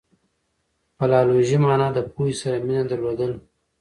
فلالوژي 0.97 1.57
مانا 1.65 1.87
د 1.93 1.97
پوهي 2.13 2.33
سره 2.41 2.57
مینه 2.65 2.83
درلودل 2.89 3.31
دي. 3.37 3.41